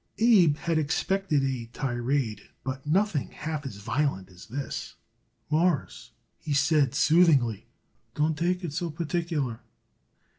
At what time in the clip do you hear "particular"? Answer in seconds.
8.89-9.59